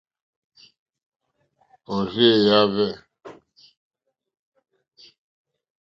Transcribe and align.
Òrzèèyá 1.95 2.59
hwɛ̂. 2.73 2.89